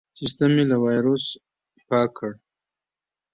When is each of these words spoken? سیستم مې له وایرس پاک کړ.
سیستم 0.19 0.49
مې 0.55 0.63
له 0.71 0.77
وایرس 0.83 1.25
پاک 1.89 2.09
کړ. 2.17 2.31